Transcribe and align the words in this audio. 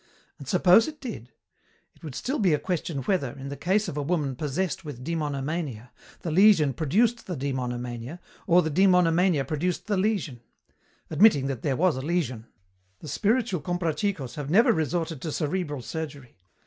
And 0.39 0.47
suppose 0.47 0.87
it 0.87 0.99
did! 0.99 1.31
It 1.93 2.03
would 2.03 2.15
still 2.15 2.39
be 2.39 2.55
a 2.55 2.59
question 2.59 3.03
whether, 3.03 3.33
in 3.37 3.49
the 3.49 3.55
case 3.55 3.87
of 3.87 3.97
a 3.97 4.01
woman 4.01 4.35
possessed 4.35 4.83
with 4.83 5.03
demonomania, 5.03 5.91
the 6.21 6.31
lesion 6.31 6.73
produced 6.73 7.27
the 7.27 7.37
demonomania, 7.37 8.17
or 8.47 8.63
the 8.63 8.71
demonomania 8.71 9.45
produced 9.45 9.85
the 9.85 9.97
lesion.... 9.97 10.41
Admitting 11.11 11.45
that 11.45 11.61
there 11.61 11.75
was 11.77 11.97
a 11.97 12.01
lesion! 12.01 12.47
The 13.01 13.07
spiritual 13.09 13.61
Comprachicos 13.61 14.33
have 14.37 14.49
never 14.49 14.71
resorted 14.71 15.21
to 15.21 15.31
cerebral 15.31 15.83
surgery. 15.83 16.35